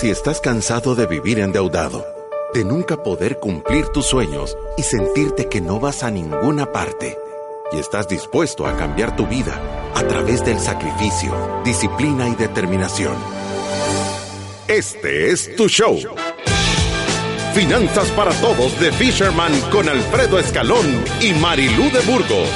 [0.00, 2.06] Si estás cansado de vivir endeudado,
[2.54, 7.18] de nunca poder cumplir tus sueños y sentirte que no vas a ninguna parte,
[7.70, 9.60] y estás dispuesto a cambiar tu vida
[9.94, 13.12] a través del sacrificio, disciplina y determinación.
[14.68, 15.98] Este es tu show.
[17.52, 22.48] Finanzas para Todos de Fisherman con Alfredo Escalón y Marilú de Burgos,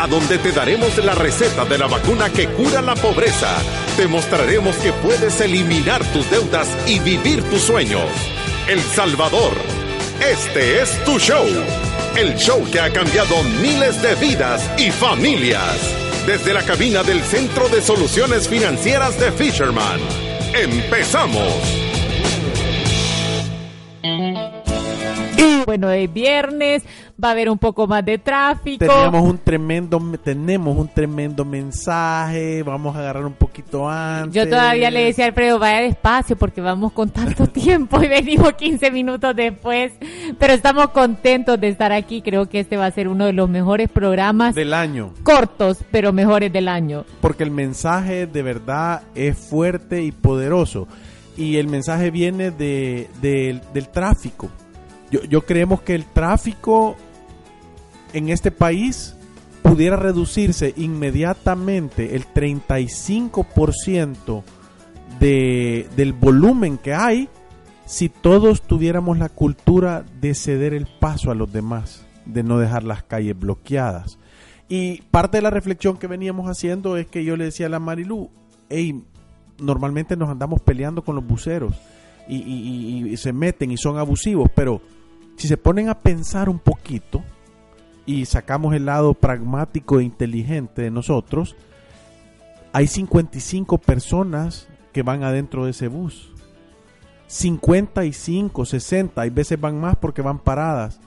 [0.00, 3.54] a donde te daremos la receta de la vacuna que cura la pobreza.
[3.98, 8.08] Te mostraremos que puedes eliminar tus deudas y vivir tus sueños.
[8.66, 9.52] El Salvador.
[10.26, 11.46] Este es tu show.
[12.16, 15.76] El show que ha cambiado miles de vidas y familias.
[16.26, 20.00] Desde la cabina del Centro de Soluciones Financieras de Fisherman.
[20.54, 21.79] ¡Empezamos!
[25.40, 26.84] Y bueno, de viernes
[27.22, 28.84] va a haber un poco más de tráfico.
[28.84, 34.34] Tenemos un tremendo, tenemos un tremendo mensaje, vamos a agarrar un poquito antes.
[34.34, 38.52] Yo todavía le decía a Alfredo, vaya despacio porque vamos con tanto tiempo y venimos
[38.52, 39.92] 15 minutos después,
[40.38, 43.48] pero estamos contentos de estar aquí, creo que este va a ser uno de los
[43.48, 45.14] mejores programas del año.
[45.22, 47.04] Cortos, pero mejores del año.
[47.22, 50.86] Porque el mensaje de verdad es fuerte y poderoso.
[51.36, 54.50] Y el mensaje viene de, del tráfico
[55.10, 56.96] yo, yo creemos que el tráfico
[58.12, 59.16] en este país
[59.62, 64.42] pudiera reducirse inmediatamente el 35%
[65.18, 67.28] de, del volumen que hay
[67.84, 72.84] si todos tuviéramos la cultura de ceder el paso a los demás, de no dejar
[72.84, 74.18] las calles bloqueadas.
[74.68, 77.80] Y parte de la reflexión que veníamos haciendo es que yo le decía a la
[77.80, 78.30] Marilú,
[78.68, 79.02] hey,
[79.58, 81.74] normalmente nos andamos peleando con los buceros
[82.28, 84.80] y, y se meten y son abusivos, pero
[85.36, 87.22] si se ponen a pensar un poquito
[88.06, 91.56] y sacamos el lado pragmático e inteligente de nosotros,
[92.72, 96.32] hay 55 personas que van adentro de ese bus.
[97.26, 101.00] 55, 60, hay veces van más porque van paradas.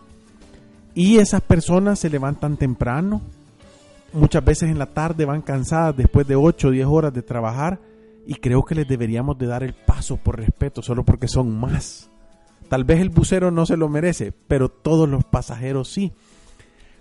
[0.96, 3.22] Y esas personas se levantan temprano,
[4.14, 7.80] muchas veces en la tarde van cansadas después de 8 o 10 horas de trabajar
[8.26, 12.10] y creo que les deberíamos de dar el paso por respeto, solo porque son más.
[12.74, 16.12] Tal vez el bucero no se lo merece, pero todos los pasajeros sí.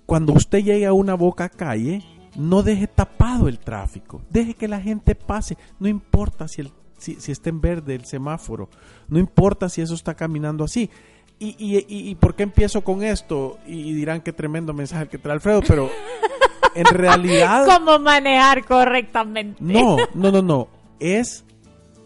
[0.04, 2.04] Cuando usted llegue a una boca calle,
[2.36, 7.16] no deje tapado el tráfico, deje que la gente pase, no importa si, el, si,
[7.32, 8.68] está en verde el semáforo,
[9.08, 10.90] no importa si eso está caminando así.
[11.38, 13.58] Y, y, y, por qué empiezo con esto?
[13.66, 15.88] Y dirán qué tremendo mensaje que trae Alfredo, pero
[16.74, 17.64] en realidad...
[17.64, 19.56] ¿Cómo manejar correctamente?
[19.58, 20.68] No, no, no, no.
[21.00, 21.46] Es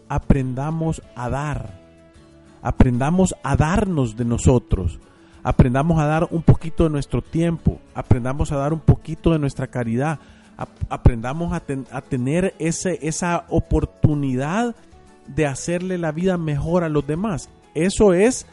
[0.07, 1.86] aprendamos a dar
[2.67, 4.99] aprendamos a darnos de nosotros,
[5.41, 9.67] aprendamos a dar un poquito de nuestro tiempo, aprendamos a dar un poquito de nuestra
[9.67, 10.19] caridad,
[10.89, 14.75] aprendamos a, a tener ese, esa oportunidad
[15.27, 17.49] de hacerle la vida mejor a los demás.
[17.73, 18.45] Eso es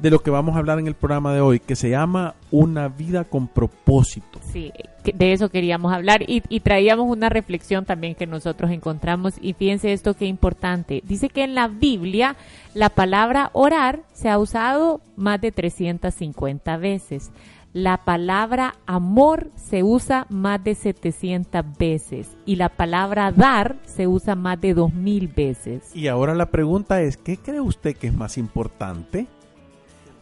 [0.00, 2.88] de lo que vamos a hablar en el programa de hoy, que se llama Una
[2.88, 4.40] vida con propósito.
[4.52, 4.72] Sí,
[5.04, 10.14] de eso queríamos hablar y, traíamos una reflexión también que nosotros encontramos y fíjense esto
[10.14, 11.02] que importante.
[11.06, 12.36] Dice que en la Biblia
[12.74, 17.30] la palabra orar se ha usado más de 350 veces.
[17.72, 24.34] La palabra amor se usa más de 700 veces y la palabra dar se usa
[24.34, 25.94] más de 2000 veces.
[25.94, 29.26] Y ahora la pregunta es, ¿qué cree usted que es más importante?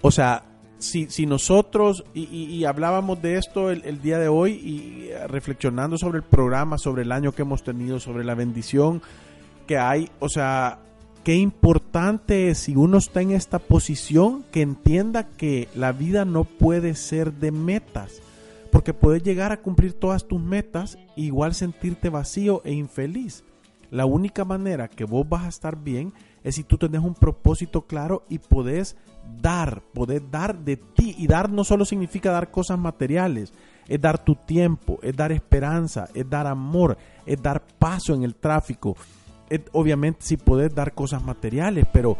[0.06, 0.42] O sea,
[0.76, 6.18] si, si nosotros, y, hablábamos de esto el, día de hoy, y eh, reflexionando sobre
[6.18, 9.00] el programa, sobre el año que hemos tenido, sobre la bendición
[9.66, 10.80] que hay, o sea,
[11.24, 16.44] qué importante es si uno está en esta posición que entienda que la vida no
[16.44, 18.20] puede ser de metas,
[18.70, 23.42] porque puedes llegar a cumplir todas tus metas igual sentirte vacío e infeliz.
[23.90, 27.82] La única manera que vos vas a estar bien es si tú tenés un propósito
[27.82, 28.96] claro y podés
[29.40, 31.14] dar, poder dar de ti.
[31.18, 33.52] Y dar no solo significa dar cosas materiales,
[33.88, 36.96] es dar tu tiempo, es dar esperanza, es dar amor,
[37.26, 38.96] es dar paso en el tráfico.
[39.72, 42.16] obviamente si podés dar cosas materiales, pero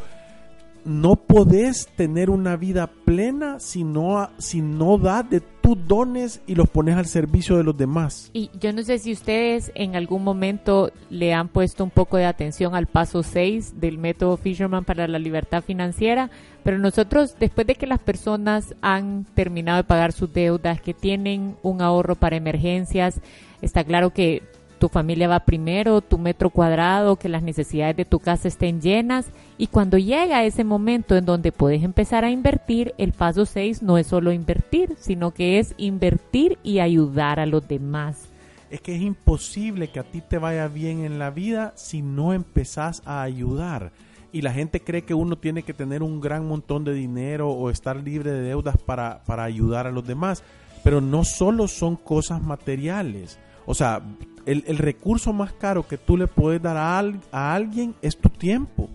[0.84, 6.56] no podés tener una vida plena si no, si no das de tus dones y
[6.56, 8.28] los pones al servicio de los demás.
[8.34, 12.26] Y yo no sé si ustedes en algún momento le han puesto un poco de
[12.26, 16.28] atención al paso 6 del método Fisherman para la libertad financiera,
[16.64, 21.56] pero nosotros después de que las personas han terminado de pagar sus deudas, que tienen
[21.62, 23.22] un ahorro para emergencias,
[23.62, 24.42] está claro que
[24.84, 29.24] tu familia va primero, tu metro cuadrado, que las necesidades de tu casa estén llenas.
[29.56, 33.96] Y cuando llega ese momento en donde puedes empezar a invertir, el paso 6 no
[33.96, 38.28] es solo invertir, sino que es invertir y ayudar a los demás.
[38.68, 42.34] Es que es imposible que a ti te vaya bien en la vida si no
[42.34, 43.90] empezás a ayudar.
[44.32, 47.70] y la gente cree que uno tiene que tener un gran montón de dinero o
[47.70, 50.42] estar libre de deudas para, para ayudar a los demás.
[50.82, 53.38] Pero no solo son cosas materiales.
[53.66, 54.02] O sea,
[54.46, 56.98] el, el recurso más caro que tú le puedes dar a,
[57.32, 58.88] a alguien es tu tiempo.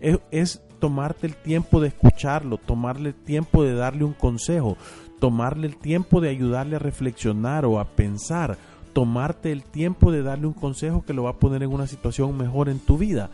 [0.00, 4.76] Es, es tomarte el tiempo de escucharlo, tomarle el tiempo de darle un consejo,
[5.18, 8.58] tomarle el tiempo de ayudarle a reflexionar o a pensar,
[8.92, 12.36] tomarte el tiempo de darle un consejo que lo va a poner en una situación
[12.36, 13.30] mejor en tu vida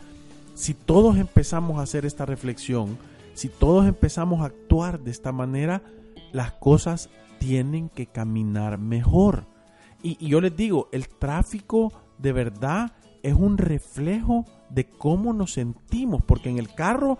[0.53, 2.97] si todos empezamos a hacer esta reflexión,
[3.33, 5.81] si todos empezamos a actuar de esta manera,
[6.33, 7.09] las cosas
[7.39, 9.45] tienen que caminar mejor.
[10.03, 12.93] Y, yo les digo, el tráfico de verdad
[13.23, 17.17] es un reflejo de cómo nos sentimos, porque en el carro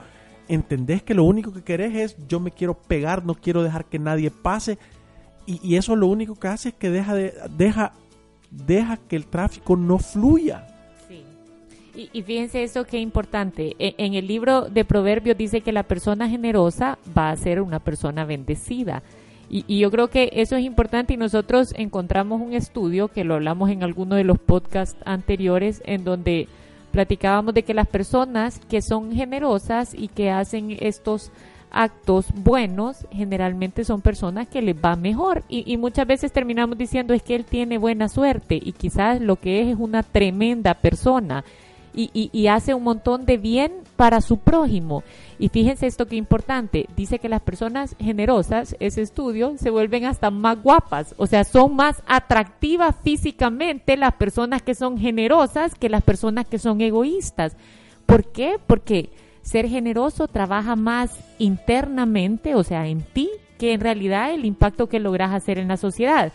[0.47, 3.99] entendés que lo único que querés es yo me quiero pegar, no quiero dejar que
[3.99, 4.77] nadie pase,
[5.45, 7.93] y, y eso lo único que hace es que deja, de, deja,
[8.49, 10.67] deja que el tráfico no fluya.
[11.93, 13.75] Y, fíjense eso qué importante.
[13.77, 17.79] E, en, el libro de Proverbios dice que la persona generosa va a ser una
[17.79, 19.03] persona bendecida.
[19.53, 23.69] Y, yo creo que eso es importante y nosotros encontramos un estudio que lo hablamos
[23.69, 26.47] en alguno de los podcasts anteriores en donde
[26.93, 31.31] platicábamos de que las personas que son generosas y que hacen estos
[31.69, 35.43] actos buenos generalmente son personas que les va mejor.
[35.49, 39.35] Y, y, muchas veces terminamos diciendo es que él tiene buena suerte y quizás lo
[39.35, 41.43] que es es una tremenda persona
[41.93, 45.03] y, y, hace un montón de bien para su prójimo.
[45.39, 50.31] Y fíjense esto que importante, dice que las personas generosas, ese estudio, se vuelven hasta
[50.31, 56.03] más guapas, o sea, son más atractivas físicamente las personas que son generosas que las
[56.03, 57.55] personas que son egoístas.
[58.05, 58.57] ¿Por qué?
[58.67, 59.09] Porque
[59.41, 64.99] ser generoso trabaja más internamente, o sea, en ti, que en realidad el impacto que
[64.99, 66.31] logras hacer en la sociedad.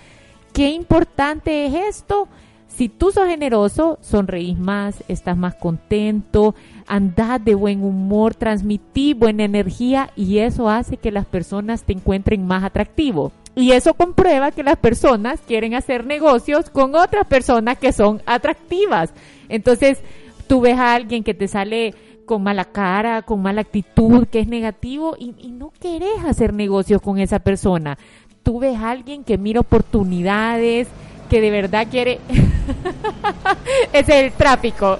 [0.53, 2.29] ¿Qué importante es esto?
[2.77, 6.55] Si tú sos generoso, sonreís más, estás más contento,
[6.87, 12.47] andás de buen humor, transmitís buena energía y eso hace que las personas te encuentren
[12.47, 13.33] más atractivo.
[13.55, 19.15] Y eso comprueba que las personas quieren hacer negocios con otras personas que son atractivas.
[19.49, 20.03] Entonces,
[20.47, 21.95] tú ves a alguien que te sale
[22.27, 27.19] con mala cara, con mala actitud, que es negativo y, no querés hacer negocios con
[27.19, 27.97] esa persona.
[28.43, 30.89] Tú ves a alguien que mira oportunidades,
[31.29, 32.21] que de verdad quiere...
[33.93, 34.99] es el tráfico.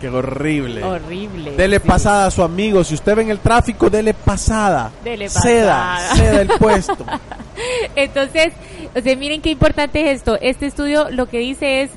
[0.00, 0.82] Qué horrible.
[0.82, 1.56] Horrible.
[1.56, 2.82] Dele pasada a su amigo.
[2.84, 4.90] Si usted ve en el tráfico, dele pasada.
[5.04, 5.42] Dele pasada.
[5.42, 7.04] Ceda, ceda el puesto.
[7.94, 8.54] Entonces,
[8.96, 10.38] o sea, miren qué importante es esto.
[10.40, 11.90] Este estudio lo que dice es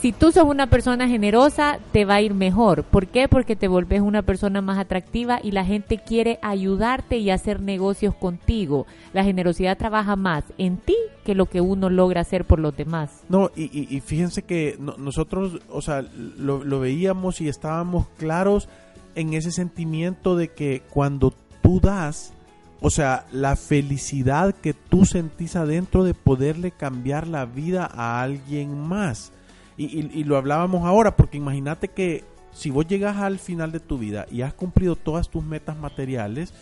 [0.00, 2.84] si tú sos una persona generosa, te va a ir mejor.
[2.84, 3.26] ¿Por qué?
[3.26, 8.14] Porque te volvés una persona más atractiva y la gente quiere ayudarte y hacer negocios
[8.14, 8.86] contigo.
[9.12, 10.94] La generosidad trabaja más en ti
[11.28, 13.10] que lo que uno logra hacer por los demás.
[13.28, 18.66] No, y, fíjense que nosotros, o sea, lo, veíamos y estábamos claros
[19.14, 22.32] en ese sentimiento de que cuando tú das,
[22.80, 28.78] o sea, la felicidad que tú sentís adentro de poderle cambiar la vida a alguien
[28.78, 29.30] más
[29.76, 34.24] y, lo hablábamos ahora, porque imagínate que si vos llegas al final de tu vida
[34.30, 36.54] y has cumplido todas tus metas materiales,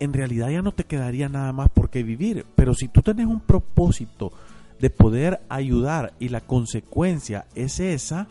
[0.00, 2.44] en realidad ya no te quedaría nada más por qué vivir.
[2.56, 4.32] Pero si tú tenés un propósito
[4.80, 8.26] de poder ayudar y la consecuencia es esa,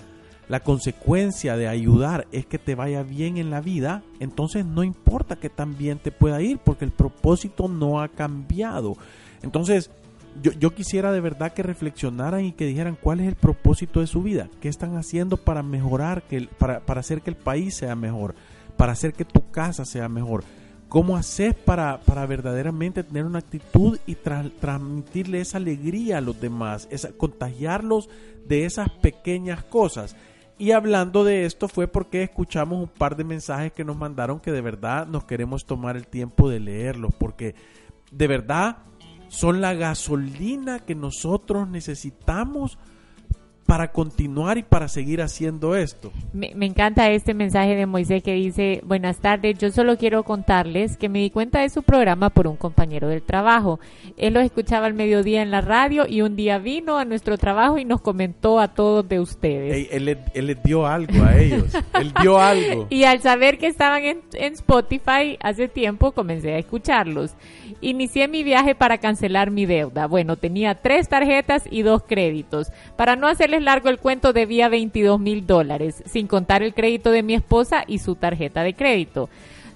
[0.49, 5.35] la consecuencia de ayudar es que te vaya bien en la vida, entonces no importa
[5.35, 8.97] que tan bien te pueda ir, porque el propósito no ha cambiado.
[9.43, 9.91] Entonces,
[10.41, 14.07] yo, yo, quisiera de verdad que reflexionaran y que dijeran cuál es el propósito de
[14.07, 17.95] su vida, qué están haciendo para mejorar, que para, para hacer que el país sea
[17.95, 18.33] mejor,
[18.75, 20.43] para hacer que tu casa sea mejor.
[20.89, 26.89] ¿Cómo haces para, para verdaderamente tener una actitud y transmitirle esa alegría a los demás,
[27.15, 28.09] contagiarlos
[28.47, 30.15] de esas pequeñas cosas?
[30.57, 34.51] Y hablando de esto fue porque escuchamos un par de mensajes que nos mandaron que
[34.51, 37.55] de verdad nos queremos tomar el tiempo de leerlos, porque
[38.11, 38.79] de verdad
[39.29, 42.79] son la gasolina que nosotros necesitamos
[43.69, 46.11] para continuar y para seguir haciendo esto.
[46.33, 51.07] Me, encanta este mensaje de Moisés que dice, buenas tardes, yo solo quiero contarles que
[51.07, 53.79] me di cuenta de su programa por un compañero del trabajo.
[54.17, 57.77] Él los escuchaba al mediodía en la radio y un día vino a nuestro trabajo
[57.77, 59.87] y nos comentó a todos de ustedes.
[59.91, 62.87] él, les dio algo a ellos, él dio algo.
[62.89, 67.35] Y al saber que estaban en, en Spotify hace tiempo comencé a escucharlos.
[67.81, 70.07] Inicié mi viaje para cancelar mi deuda.
[70.07, 72.71] Bueno, tenía tres tarjetas y dos créditos.
[72.95, 77.23] Para no hacerles largo el cuento, debía 22 mil dólares, sin contar el crédito de
[77.23, 79.29] mi esposa y su tarjeta de crédito.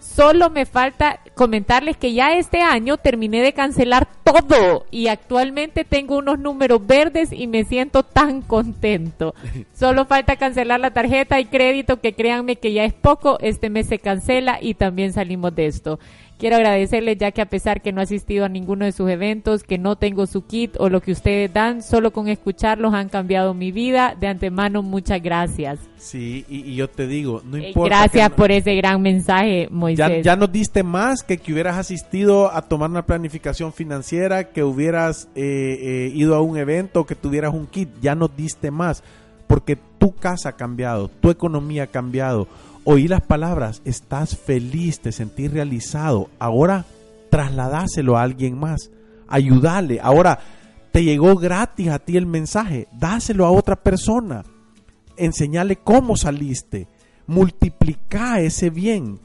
[0.04, 6.18] Solo me falta comentarles que ya este año terminé de cancelar todo y actualmente tengo
[6.18, 9.34] unos números verdes y me siento tan contento.
[9.74, 13.88] Solo falta cancelar la tarjeta y crédito que créanme que ya es poco, este mes
[13.88, 16.00] se cancela y también salimos de esto.
[16.38, 19.63] Quiero agradecerles ya que a pesar que no he asistido a ninguno de sus eventos,
[19.63, 23.54] que no tengo su kit o lo que ustedes dan, solo con escucharlos han cambiado
[23.54, 24.16] mi vida.
[24.20, 25.80] De antemano, muchas gracias.
[25.98, 27.96] Sí, y, yo te digo, no eh, importa.
[27.96, 30.24] gracias por ese gran mensaje, Moisés.
[30.24, 35.30] Ya, nos diste más que que hubieras asistido a tomar una planificación financiera, que hubieras
[35.36, 37.90] eh, eh, ido a un evento, que tuvieras un kit.
[38.02, 39.02] Ya nos diste más,
[39.48, 42.48] porque tu casa ha cambiado, tu economía ha cambiado
[42.84, 46.30] oí las palabras, estás feliz, te sentís realizado.
[46.40, 46.86] Ahora
[47.30, 48.92] trasladáselo a alguien más,
[49.28, 50.00] ayúdale.
[50.02, 50.40] Ahora
[50.92, 54.44] te llegó gratis a ti el mensaje, dáselo a otra persona.
[55.18, 56.88] Enseñale cómo saliste.
[57.28, 59.20] Multiplica ese bien.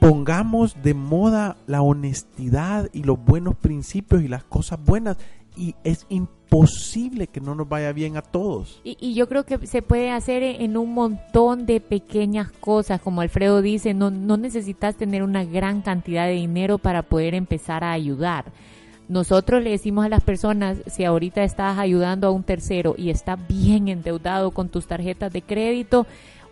[0.00, 5.16] Pongamos de moda la honestidad y los buenos principios y las cosas buenas
[5.56, 6.06] y es
[6.46, 8.80] imposible que no nos vaya bien a todos.
[8.84, 13.62] Y, yo creo que se puede hacer en un montón de pequeñas cosas, como Alfredo
[13.62, 18.46] dice, no, no necesitas tener una gran cantidad de dinero para poder empezar a ayudar.
[19.08, 23.36] Nosotros le decimos a las personas, si ahorita estás ayudando a un tercero y está
[23.36, 26.06] bien endeudado con tus tarjetas de crédito,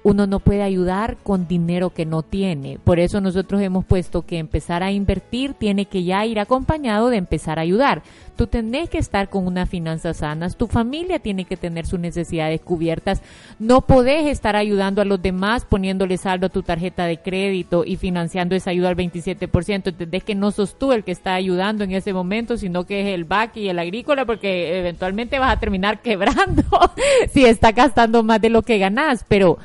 [0.05, 2.79] uno no puede ayudar con dinero que no tiene.
[2.79, 7.17] Por eso nosotros hemos puesto que empezar a invertir tiene que ya ir acompañado de
[7.17, 8.03] empezar a ayudar.
[8.37, 12.61] Tú tenés que estar con unas finanzas sanas, tu familia tiene que tener sus necesidades
[12.61, 13.23] cubiertas.
[13.59, 17.97] No podés estar ayudando a los demás poniéndole saldo a tu tarjeta de crédito y
[17.97, 19.89] financiando esa ayuda al 27%.
[19.89, 23.15] Entendés que no sos tú el que está ayudando en ese momento, sino que es
[23.15, 26.65] el BAC y el agrícola, porque eventualmente vas a terminar quebrando
[27.33, 29.25] si está gastando más de lo que ganás.
[29.29, 29.59] Pero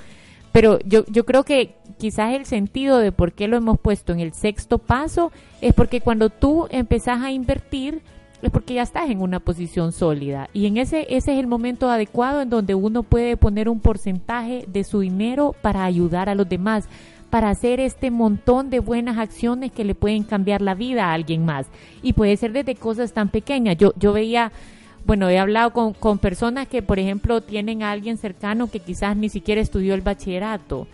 [0.51, 4.19] pero yo, yo creo que quizás el sentido de por qué lo hemos puesto en
[4.19, 8.01] el sexto paso es porque cuando tú empezás a invertir
[8.41, 10.50] es porque ya estás en una posición sólida.
[10.53, 14.65] Y en ese ese es el momento adecuado en donde uno puede poner un porcentaje
[14.67, 16.88] de su dinero para ayudar a los demás
[17.29, 21.46] para hacer este montón de buenas acciones que le pueden cambiar la vida a alguien
[21.46, 21.67] más.
[22.01, 23.77] Y puede ser desde cosas tan pequeñas.
[23.77, 24.51] Yo yo veía
[25.05, 29.15] bueno, he hablado con, con personas que, por ejemplo, tienen a alguien cercano que quizás
[29.15, 30.88] ni siquiera estudió el bachillerato.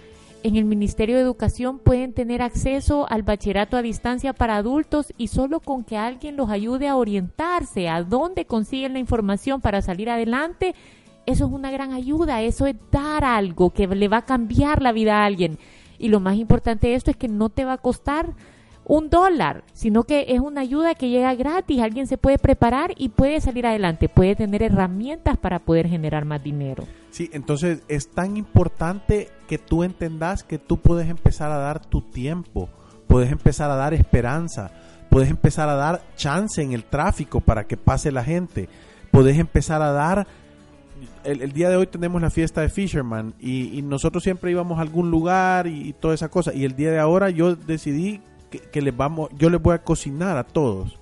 [0.45, 5.29] En el Ministerio de Educación pueden tener acceso al bachillerato a distancia para adultos y
[5.29, 10.07] solo con que alguien los ayude a orientarse a dónde consiguen la información para salir
[10.07, 10.75] adelante,
[11.25, 14.91] eso es una gran ayuda, eso es dar algo que le va a cambiar la
[14.91, 15.57] vida a alguien.
[15.97, 18.35] Y lo más importante de esto es que no te va a costar
[18.85, 23.09] un dólar, sino que es una ayuda que llega gratis, alguien se puede preparar y
[23.09, 26.85] puede salir adelante, puede tener herramientas para poder generar más dinero.
[27.09, 32.01] Sí, entonces es tan importante que tú entendas que tú puedes empezar a dar tu
[32.01, 32.69] tiempo,
[33.07, 34.71] puedes empezar a dar esperanza,
[35.09, 38.69] puedes empezar a dar chance en el tráfico para que pase la gente,
[39.11, 40.27] puedes empezar a dar
[41.23, 45.09] el, día de hoy tenemos la fiesta de Fisherman y, nosotros siempre íbamos a algún
[45.09, 46.53] lugar y, y, toda esa cosa.
[46.53, 50.37] Y el día de ahora yo decidí que, les vamos, yo les voy a cocinar
[50.37, 50.97] a todos.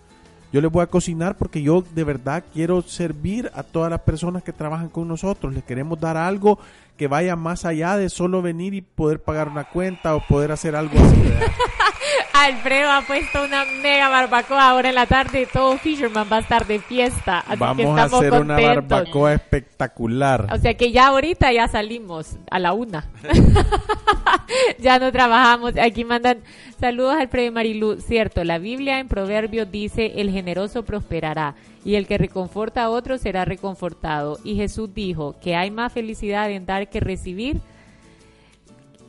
[0.51, 4.43] Yo les voy a cocinar porque yo de verdad quiero servir a todas las personas
[4.43, 5.53] que trabajan con nosotros.
[5.53, 6.59] Les queremos dar algo
[6.95, 10.75] que vaya más allá de solo venir y poder pagar una cuenta o poder hacer
[10.75, 11.23] algo así.
[12.33, 15.47] Alfredo ha puesto una mega barbacoa ahora en la tarde.
[15.51, 17.45] Todo Fisherman va a estar de fiesta.
[17.57, 20.47] Vamos a hacer una barbacoa espectacular.
[20.51, 23.05] O sea que ya ahorita ya salimos a la una.
[24.79, 25.73] ya no trabajamos.
[25.77, 26.39] Aquí mandan
[26.79, 28.01] saludos Alfredo y Marilu.
[28.01, 31.53] Cierto, la Biblia en Proverbios dice: el generoso prosperará
[31.85, 34.39] y el que reconforta a otro será reconfortado.
[34.43, 37.61] Y Jesús dijo que hay más felicidad en dar que recibir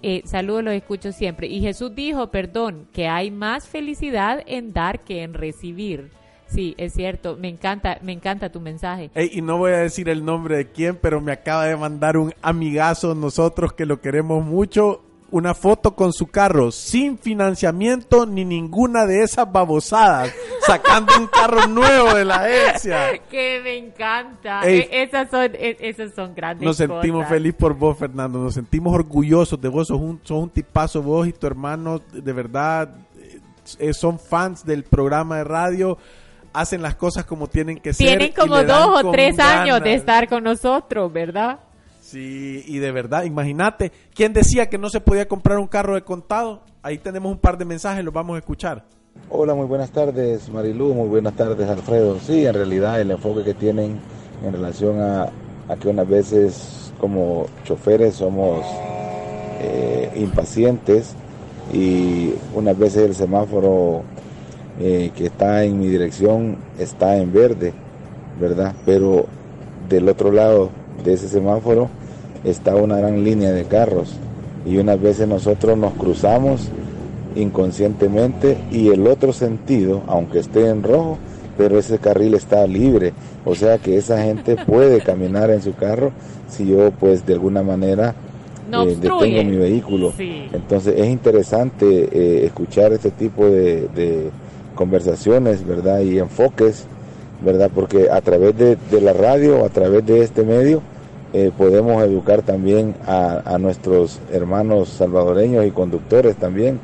[0.07, 1.47] eh, saludos, los escucho siempre.
[1.47, 6.11] Y Jesús dijo, perdón, que hay más felicidad en dar que en recibir.
[6.47, 9.11] Sí, es cierto, me encanta, me encanta tu mensaje.
[9.15, 12.35] y no voy a decir el nombre de quién, pero me acaba de mandar un
[12.43, 19.05] amigazo, nosotros que lo queremos mucho, una foto con su carro sin financiamiento ni ninguna
[19.07, 20.33] de esas babosadas,
[20.67, 23.21] sacando un carro nuevo de la agencia.
[23.31, 24.61] Que me encanta.
[24.63, 28.39] E, esas, son, e, esas son grandes Nos sentimos felices por vos, Fernando.
[28.39, 29.89] Nos sentimos orgullosos de vos.
[29.89, 32.01] Sos un, sos un tipazo vos y tu hermano.
[32.13, 32.95] De verdad,
[33.79, 35.99] eh, son fans del programa de radio
[36.55, 38.07] hacen las cosas como tienen que ser.
[38.07, 41.59] Tienen como dos o tres años de estar con nosotros, ¿verdad?
[42.15, 46.03] Sí, y de verdad, imagínate, ¿quién decía que no se podía comprar un carro de
[46.03, 46.61] contado?
[46.81, 48.85] Ahí tenemos un par de mensajes, los vamos a escuchar.
[49.29, 52.21] Hola, muy buenas tardes Marilu, muy buenas tardes Alfredo.
[52.21, 53.99] Sí, en realidad el enfoque que tienen
[54.45, 55.29] en relación a,
[55.81, 58.65] que unas veces como choferes somos
[59.61, 61.17] eh, impacientes
[61.73, 64.05] y unas veces el semáforo
[64.79, 67.73] eh, que está en mi dirección está en verde,
[68.41, 68.73] ¿verdad?
[68.87, 69.27] Pero
[69.89, 70.71] del otro lado
[71.03, 71.91] de ese semáforo
[72.45, 74.15] está una gran línea de carros
[74.67, 76.69] y unas veces nosotros nos cruzamos
[77.37, 81.19] inconscientemente y el otro sentido, aunque esté en rojo,
[81.57, 83.13] pero ese carril está libre,
[83.45, 86.13] o sea que esa gente puede caminar en su carro
[86.49, 88.15] si yo pues de alguna manera
[88.73, 90.13] eh, detengo mi vehículo.
[90.19, 94.31] Entonces es interesante eh, escuchar este tipo de,
[94.75, 96.01] conversaciones, ¿verdad?
[96.01, 96.87] Y enfoques,
[97.45, 97.71] ¿verdad?
[97.73, 100.83] Porque a través de, la radio, a través de este medio,
[101.37, 106.79] eh, podemos educar también a, nuestros hermanos salvadoreños y conductores también,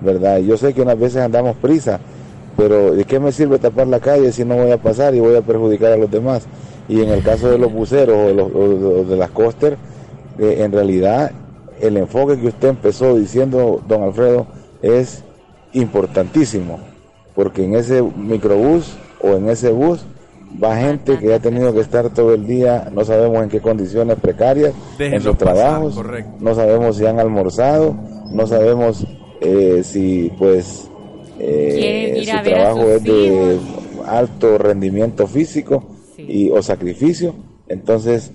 [0.00, 0.38] ¿verdad?
[0.38, 1.98] Yo sé que unas veces andamos prisa,
[2.56, 5.34] pero ¿de qué me sirve tapar la calle si no voy a pasar y voy
[5.34, 6.46] a perjudicar a los demás?
[6.88, 9.76] Y en el caso de los buceros o de, los, de las coster,
[10.38, 11.32] eh, en realidad
[11.80, 14.46] el enfoque que usted empezó diciendo, don Alfredo,
[14.80, 15.24] es
[15.72, 16.78] importantísimo,
[17.34, 20.04] porque en ese microbús o en ese bus
[20.62, 24.18] va gente que ha tenido que estar todo el día, no sabemos en qué condiciones
[24.18, 26.00] precarias, en sus trabajos,
[26.40, 27.94] no sabemos si han almorzado,
[28.32, 29.06] no sabemos
[29.40, 30.90] eh, si pues
[31.38, 33.58] eh, su trabajo es de
[34.06, 35.84] alto rendimiento físico
[36.16, 37.34] y, o sacrificio.
[37.68, 38.32] Entonces,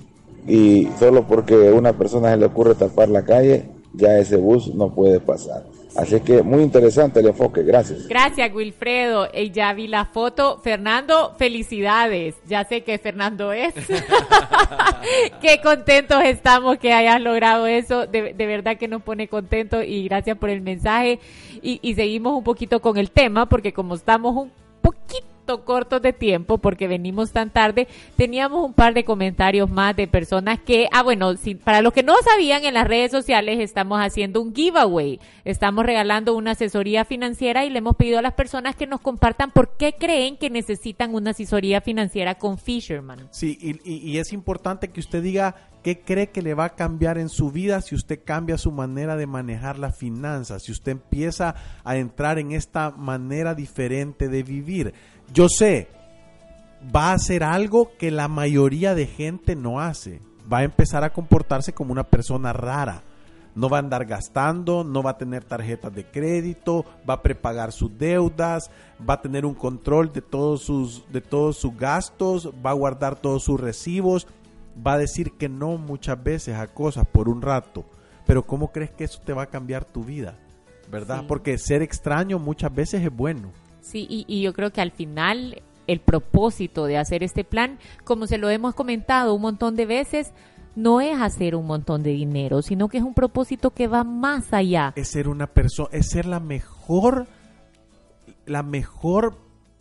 [0.47, 4.93] y solo porque una persona se le ocurre tapar la calle, ya ese bus no
[4.93, 5.65] puede pasar.
[5.95, 8.07] Así que muy interesante el enfoque, gracias.
[8.07, 9.27] Gracias, Wilfredo.
[9.33, 10.59] Y ya vi la foto.
[10.63, 12.35] Fernando, felicidades.
[12.47, 13.73] Ya sé que Fernando es.
[15.41, 18.07] Qué contentos estamos que hayas logrado eso.
[18.07, 21.19] De, de, verdad que nos pone contentos y gracias por el mensaje.
[21.61, 26.13] Y, y seguimos un poquito con el tema, porque como estamos un poquito cortos de
[26.13, 31.03] tiempo porque venimos tan tarde, teníamos un par de comentarios más de personas que, ah,
[31.03, 35.19] bueno, si, para los que no sabían, en las redes sociales estamos haciendo un giveaway.
[35.45, 39.51] Estamos regalando una asesoría financiera y le hemos pedido a las personas que nos compartan
[39.51, 43.27] por qué creen que necesitan una asesoría financiera con Fisherman.
[43.31, 47.17] Sí, y, y es importante que usted diga ¿Qué cree que le va a cambiar
[47.17, 50.63] en su vida si usted cambia su manera de manejar las finanzas?
[50.63, 54.93] Si usted empieza a entrar en esta manera diferente de vivir.
[55.31, 55.87] Yo sé,
[56.93, 60.21] va a hacer algo que la mayoría de gente no hace.
[60.51, 63.03] Va a empezar a comportarse como una persona rara.
[63.55, 67.71] No va a andar gastando, no va a tener tarjetas de crédito, va a prepagar
[67.71, 68.71] sus deudas,
[69.07, 73.15] va a tener un control de todos sus, de todos sus gastos, va a guardar
[73.15, 74.27] todos sus recibos
[74.75, 77.85] va a decir que no muchas veces a cosas por un rato,
[78.25, 80.37] pero ¿cómo crees que eso te va a cambiar tu vida?
[80.91, 81.25] ¿Verdad?
[81.27, 83.51] Porque ser extraño muchas veces es bueno.
[83.83, 88.37] Sí, y, yo creo que al final el propósito de hacer este plan, como se
[88.37, 90.31] lo hemos comentado un montón de veces,
[90.75, 94.53] no es hacer un montón de dinero, sino que es un propósito que va más
[94.53, 94.93] allá.
[94.95, 97.27] Es ser una persona, es ser la mejor,
[98.45, 99.37] la mejor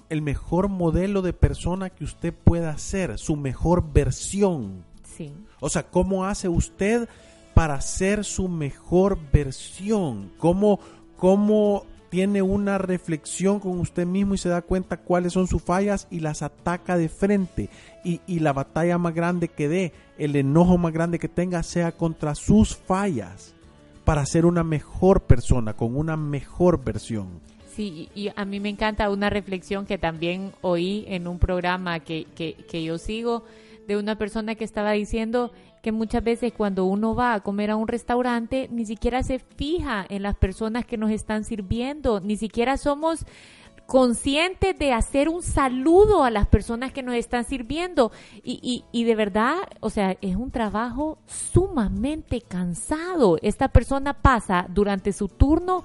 [0.08, 4.84] el mejor modelo de persona que usted pueda ser, su mejor versión.
[5.04, 5.32] Sí.
[5.58, 7.08] O sea, ¿cómo hace usted
[7.54, 10.30] para ser su mejor versión?
[10.36, 10.80] ¿Cómo,
[11.16, 16.06] cómo tiene una reflexión con usted mismo y se da cuenta cuáles son sus fallas
[16.10, 17.70] y las ataca de frente?
[18.04, 21.92] Y, y la batalla más grande que dé, el enojo más grande que tenga, sea
[21.92, 23.54] contra sus fallas
[24.04, 27.28] para ser una mejor persona, con una mejor versión.
[27.74, 32.26] Sí, y a mí me encanta una reflexión que también oí en un programa que,
[32.34, 33.42] que, que yo sigo
[33.86, 37.76] de una persona que estaba diciendo que muchas veces cuando uno va a comer a
[37.76, 42.76] un restaurante ni siquiera se fija en las personas que nos están sirviendo, ni siquiera
[42.76, 43.26] somos
[43.86, 48.12] conscientes de hacer un saludo a las personas que nos están sirviendo.
[48.42, 53.38] Y, y, de verdad, o sea, es un trabajo sumamente cansado.
[53.42, 55.82] Esta persona pasa durante su turno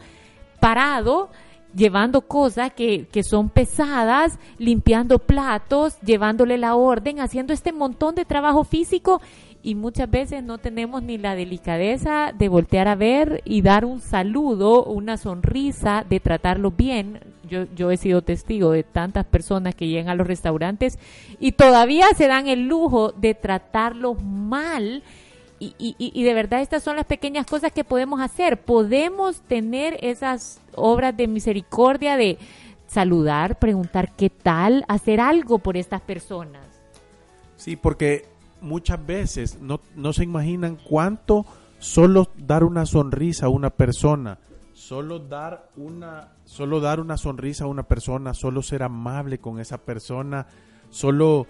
[0.60, 1.29] parado
[1.77, 8.25] llevando cosas que, que son pesadas, limpiando platos, llevándole la orden, haciendo este montón de
[8.25, 9.21] trabajo físico
[9.61, 13.99] y muchas veces no tenemos ni la delicadeza de voltear a ver y dar un
[13.99, 17.19] saludo, una sonrisa, de tratarlo bien.
[17.47, 20.97] Yo, yo he sido testigo de tantas personas que llegan a los restaurantes
[21.39, 25.03] y todavía se dan el lujo de tratarlos mal
[25.59, 28.61] y, y, y, de verdad estas son las pequeñas cosas que podemos hacer.
[28.61, 32.37] Podemos tener esas obras de misericordia de
[32.87, 36.63] saludar, preguntar qué tal, hacer algo por estas personas.
[37.55, 38.25] Sí, porque
[38.61, 41.45] muchas veces no, no se imaginan cuánto
[41.79, 44.37] solo dar una sonrisa a una persona,
[44.73, 49.79] solo dar una, solo dar una sonrisa a una persona, solo ser amable con esa
[49.79, 50.45] persona,
[50.91, 51.47] solo,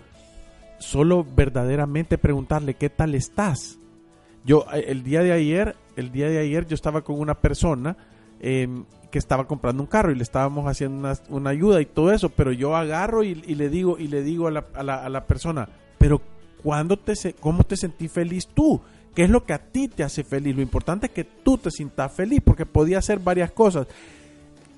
[0.79, 3.79] solo verdaderamente preguntarle qué tal estás
[4.47, 7.97] yo, eh, el día de ayer, el día de ayer yo estaba con una persona
[8.39, 12.11] em, que estaba comprando un carro y le estábamos haciendo una, una ayuda y todo
[12.11, 15.09] eso, pero yo agarro y, le digo y le digo a la, a la, a
[15.09, 16.21] la persona, pero
[16.63, 18.81] ¿cuándo te ¿cómo te sentís feliz tú?
[19.13, 20.55] ¿Qué es lo que a ti te hace feliz?
[20.55, 23.87] Lo importante es que tú te sientas feliz, porque podía hacer varias cosas.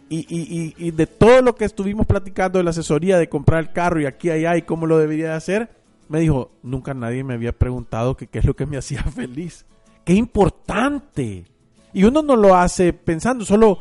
[0.08, 3.72] Y, y, y, de todo lo que estuvimos platicando de la asesoría de comprar el
[3.72, 5.70] carro y aquí, allá y cómo lo debería de hacer,
[6.10, 9.66] me dijo, nunca nadie me había preguntado qué es lo que me hacía feliz.
[10.04, 11.46] ¡Qué importante!
[11.94, 13.80] Y uno no lo hace pensando, solo...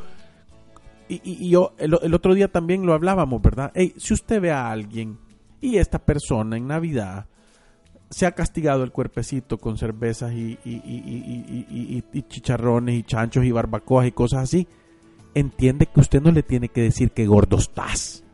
[1.08, 3.72] Y, y- yo, el, otro día también lo hablábamos, ¿verdad?
[3.74, 5.18] Ey, si usted ve a alguien
[5.60, 7.26] y esta persona en Navidad
[8.10, 14.12] se ha castigado el cuerpecito con cervezas y- y chicharrones y chanchos y barbacoas y
[14.12, 14.66] cosas así,
[15.34, 18.24] entiende que usted no le tiene que decir que gordo estás.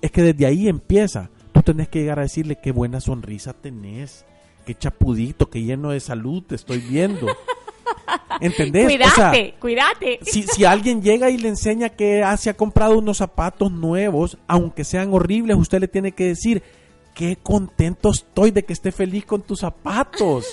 [0.00, 1.30] Es que desde ahí empieza.
[1.58, 4.24] Tú tenés que llegar a decirle qué buena sonrisa tenés,
[4.64, 7.26] qué chapudito, qué lleno de salud te estoy viendo.
[8.40, 8.86] ¿Entendés?
[8.86, 10.18] O sea, Cuídate, cuídate.
[10.22, 14.38] si, si alguien llega y le enseña que ah, se ha comprado unos zapatos nuevos,
[14.46, 16.62] aunque sean horribles, usted le tiene que decir,
[17.12, 20.46] qué contento estoy de que esté feliz con tus zapatos.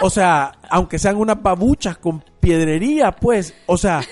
[0.00, 4.02] O sea, aunque sean unas babuchas con piedrería, pues, o sea,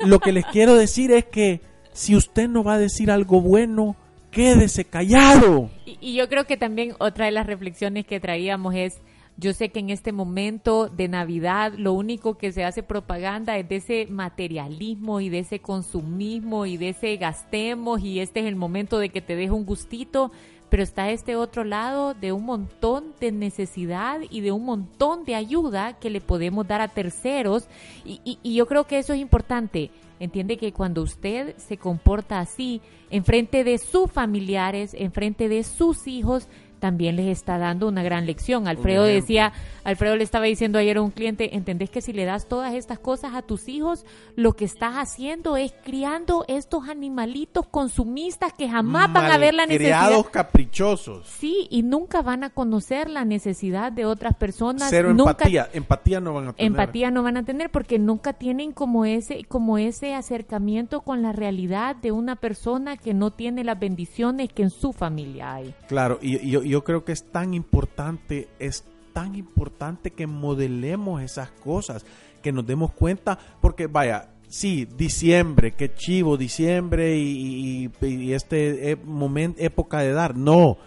[0.00, 1.62] lo que les quiero decir es que
[1.94, 3.96] si usted no va a decir algo bueno,
[4.32, 5.70] quédese callado.
[5.84, 9.00] Y, yo creo que también otra de las reflexiones que traíamos es,
[9.36, 13.68] yo sé que en este momento de Navidad lo único que se hace propaganda es
[13.68, 18.56] de ese materialismo y de ese consumismo y de ese gastemos y este es el
[18.56, 20.32] momento de que te deje un gustito,
[20.68, 25.34] pero está este otro lado de un montón de necesidad y de un montón de
[25.34, 27.68] ayuda que le podemos dar a terceros
[28.04, 29.90] y yo creo que eso es importante.
[30.22, 32.80] Entiende que cuando usted se comporta así,
[33.10, 36.46] en frente de sus familiares, en frente de sus hijos,
[36.82, 38.66] también les está dando una gran lección.
[38.66, 39.52] Alfredo decía,
[39.84, 42.98] Alfredo le estaba diciendo ayer a un cliente, ¿entendés que si le das todas estas
[42.98, 49.12] cosas a tus hijos, lo que estás haciendo es criando estos animalitos consumistas que jamás
[49.12, 50.00] van a ver la necesidad?
[50.00, 51.28] Malcriados caprichosos.
[51.28, 54.90] Sí, y nunca van a conocer la necesidad de otras personas.
[54.90, 55.70] Cero nunca, empatía.
[55.72, 56.66] Empatía no van a tener.
[56.66, 61.30] empatía no van a tener porque nunca tienen como ese como ese acercamiento con la
[61.30, 65.72] realidad de una persona que no tiene las bendiciones que en su familia hay.
[65.86, 71.50] Claro, y, y yo creo que es tan importante, es tan importante que modelemos esas
[71.50, 72.04] cosas,
[72.42, 78.96] que nos demos cuenta, porque vaya, sí, diciembre, qué chivo, diciembre y, y- y este
[79.04, 80.78] momento, época de dar, no,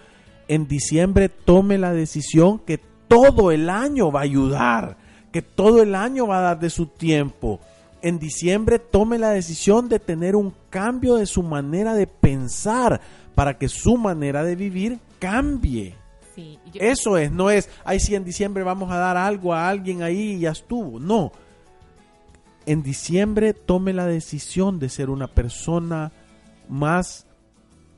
[0.47, 4.97] en diciembre tome la decisión que todo el año va a ayudar,
[5.31, 7.59] que todo el año va a dar de su tiempo.
[8.01, 13.01] En diciembre tome la decisión de tener un cambio de su manera de pensar
[13.35, 15.95] para que su manera de vivir cambie.
[16.35, 19.69] Sí, yo- Eso es, no es, ay, si en diciembre vamos a dar algo a
[19.69, 20.99] alguien ahí y ya estuvo.
[20.99, 21.31] No.
[22.65, 26.11] En diciembre tome la decisión de ser una persona
[26.67, 27.25] más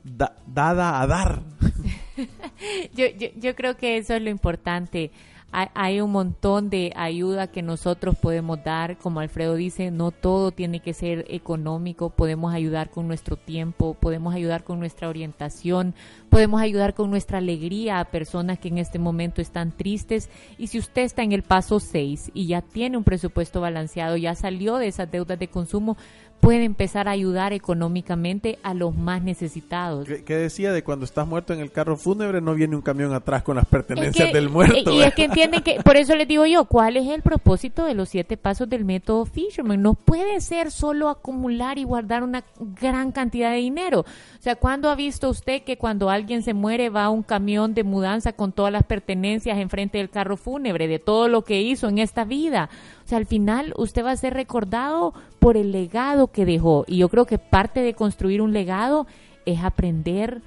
[0.04, 1.42] da- dada a dar.
[2.94, 5.10] yo, yo, yo creo que eso es lo importante.
[5.50, 10.80] Hay, un montón de ayuda que nosotros podemos dar, como Alfredo dice, no todo tiene
[10.80, 15.94] que ser económico, podemos ayudar con nuestro tiempo, podemos ayudar con nuestra orientación,
[16.28, 20.28] podemos ayudar con nuestra alegría a personas que en este momento están tristes.
[20.58, 24.34] Y si usted está en el paso 6 y ya tiene un presupuesto balanceado, ya
[24.34, 25.96] salió de esas deudas de consumo,
[26.40, 30.06] puede empezar a ayudar económicamente a los más necesitados.
[30.06, 33.12] ¿Qué, qué decía de cuando estás muerto en el carro fúnebre no viene un camión
[33.12, 34.92] atrás con las Es pertenencias que- del muerto?
[34.92, 37.94] Y es que entienden que, por eso les digo yo, ¿cuál es el propósito de
[37.94, 39.80] los siete pasos del método Fisherman?
[39.82, 42.44] No puede ser solo acumular y guardar una
[42.80, 44.00] gran cantidad de dinero.
[44.00, 47.84] O sea, ¿cuándo ha visto usted que cuando alguien se muere va un camión de
[47.84, 51.98] mudanza con todas las pertenencias enfrente del carro fúnebre, de todo lo que hizo en
[51.98, 52.70] esta vida?
[53.04, 56.84] O sea, al final usted va a ser recordado por el legado que dejó.
[56.86, 59.06] Y yo creo que parte de construir un legado
[59.46, 60.42] es aprender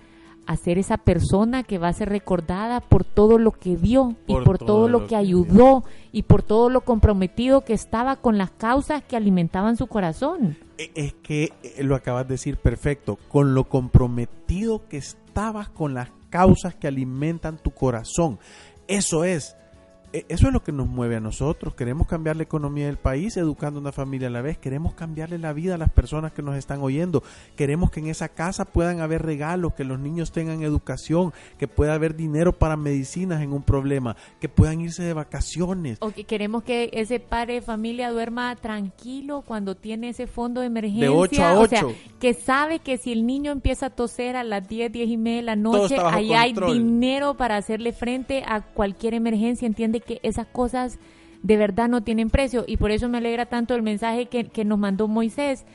[0.47, 4.41] a ser esa persona que va a ser recordada por todo lo que dio Por
[4.41, 8.49] y por todo, lo que ayudó y por todo lo comprometido que estaba con las
[8.51, 10.57] causas que alimentaban su corazón.
[10.77, 15.93] E- Es que eh, lo acabas de decir perfecto, con lo comprometido que estabas con
[15.93, 18.39] las causas que alimentan tu corazón.
[18.87, 19.55] Eso es,
[20.13, 21.73] eso es lo que nos mueve a nosotros.
[21.75, 24.57] Queremos cambiar la economía del país educando a una familia a la vez.
[24.57, 27.23] Queremos cambiarle la vida a las personas que nos están oyendo.
[27.55, 31.93] Queremos que en esa casa puedan haber regalos, que los niños tengan educación, que pueda
[31.93, 35.97] haber dinero para medicinas en un problema, que puedan irse de vacaciones.
[36.01, 40.67] O que queremos que ese padre de familia duerma tranquilo cuando tiene ese fondo de
[40.67, 41.11] emergencia.
[41.11, 41.83] ocho a O sea,
[42.19, 45.37] que sabe que si el niño empieza a toser a las 10, 10 y media
[45.37, 49.65] de la noche, ahí hay dinero para hacerle frente a cualquier emergencia.
[49.65, 50.99] Entiende que esas cosas
[51.43, 52.63] de verdad no tienen precio.
[52.67, 55.65] Y por eso me alegra tanto el mensaje que, que nos mandó Moisés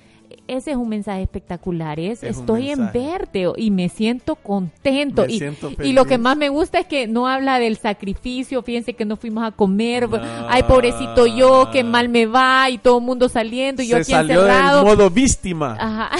[0.49, 5.27] ese es un mensaje espectacular, es, estoy en verde y me siento contento.
[5.27, 5.43] y,
[5.83, 9.17] y, lo que más me gusta es que no habla del sacrificio, fíjense que no
[9.17, 10.09] fuimos a comer,
[10.49, 14.13] ay pobrecito yo, qué mal me va y todo el mundo saliendo y yo aquí
[14.13, 14.85] salió encerrado.
[14.85, 15.77] Del modo víctima.
[15.79, 16.11] Ajá.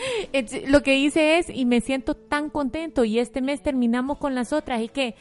[0.66, 4.52] lo que dice es, y me siento tan contento y este mes terminamos con las
[4.52, 5.14] otras y que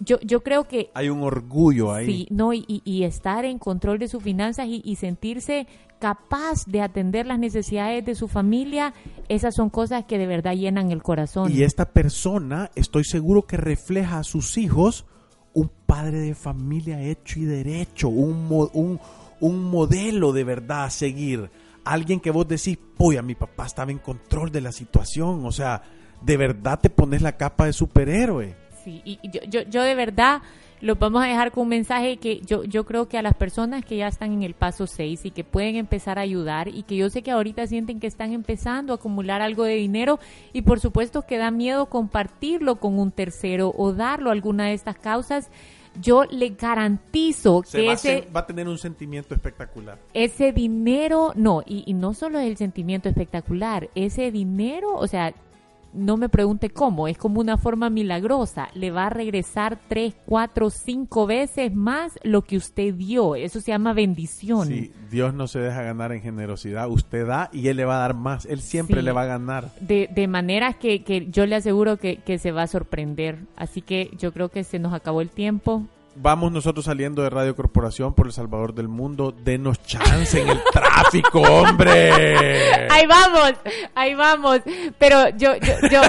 [0.00, 0.90] yo, yo creo que...
[0.94, 2.06] Hay un orgullo ahí.
[2.06, 5.66] Sí, no, y, y estar en control de sus finanzas y, y, sentirse
[5.98, 8.94] capaz de atender las necesidades de su familia,
[9.28, 11.52] esas son cosas que de verdad llenan el corazón.
[11.52, 15.04] Y esta persona, estoy seguro que refleja a sus hijos
[15.52, 19.00] un padre de familia hecho y derecho, un, un,
[19.40, 21.50] un modelo de verdad a seguir.
[21.84, 22.78] Alguien que vos decís,
[23.18, 25.82] a mi papá estaba en control de la situación, o sea,
[26.22, 28.69] de verdad te pones la capa de superhéroe.
[28.84, 30.42] Sí, y yo, yo, yo de verdad
[30.80, 33.84] lo vamos a dejar con un mensaje que yo, yo creo que a las personas
[33.84, 36.96] que ya están en el paso 6 y que pueden empezar a ayudar y que
[36.96, 40.18] yo sé que ahorita sienten que están empezando a acumular algo de dinero
[40.52, 44.74] y por supuesto que da miedo compartirlo con un tercero o darlo a alguna de
[44.74, 45.50] estas causas,
[46.00, 49.98] yo le garantizo que ese va a tener un sentimiento espectacular.
[50.14, 55.34] Ese dinero, no, y, y no solo es el sentimiento espectacular, ese dinero, o sea,
[55.92, 60.70] no me pregunte cómo, es como una forma milagrosa, le va a regresar tres, cuatro,
[60.70, 64.68] cinco veces más lo que usted dio, eso se llama bendición.
[64.68, 68.00] Sí, Dios no se deja ganar en generosidad, usted da y Él le va a
[68.00, 69.70] dar más, Él siempre le va a ganar.
[69.80, 73.82] De, de manera que, que yo le aseguro que, que se va a sorprender, así
[73.82, 75.86] que yo creo que se nos acabó el tiempo,
[76.20, 80.60] vamos nosotros saliendo de Radio Corporación por El Salvador del Mundo, denos chance en el
[80.72, 82.88] tráfico, hombre.
[82.90, 83.52] Ahí vamos,
[83.94, 84.60] ahí vamos.
[84.98, 86.00] Pero yo, yo, yo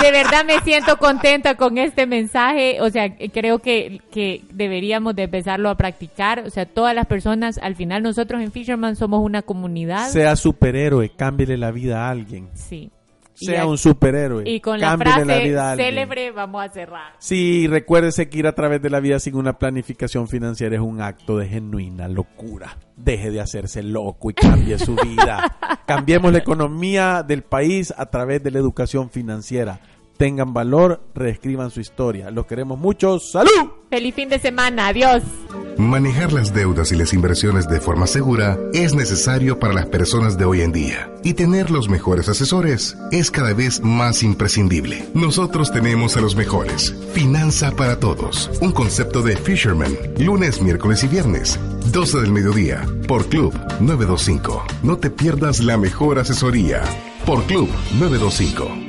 [0.00, 2.80] de verdad me siento contenta con este mensaje.
[2.80, 6.40] O sea, creo que, que deberíamos de empezarlo a practicar.
[6.40, 10.08] O sea, todas las personas, al final nosotros en Fisherman somos una comunidad.
[10.08, 12.48] Sea superhéroe, cámbiale la vida a alguien.
[12.54, 12.90] Sí
[13.38, 14.48] sea un superhéroe.
[14.48, 17.12] Y con la frase célebre vamos a cerrar.
[17.18, 21.00] Sí, recuérdese que ir a través de la vida sin una planificación financiera es un
[21.00, 22.76] acto de genuina locura.
[22.96, 25.56] Deje de hacerse loco y cambie su vida.
[25.86, 29.80] Cambiemos la economía del país a través de la educación financiera
[30.18, 32.30] tengan valor, reescriban su historia.
[32.30, 33.18] Los queremos mucho.
[33.18, 33.50] ¡Salud!
[33.88, 34.88] Feliz fin de semana.
[34.88, 35.22] Adiós.
[35.78, 40.44] Manejar las deudas y las inversiones de forma segura es necesario para las personas de
[40.44, 41.10] hoy en día.
[41.22, 45.08] Y tener los mejores asesores es cada vez más imprescindible.
[45.14, 46.94] Nosotros tenemos a los mejores.
[47.14, 48.50] Finanza para todos.
[48.60, 49.96] Un concepto de Fisherman.
[50.18, 51.58] Lunes, miércoles y viernes.
[51.92, 52.84] 12 del mediodía.
[53.06, 54.66] Por Club 925.
[54.82, 56.82] No te pierdas la mejor asesoría.
[57.24, 58.87] Por Club 925.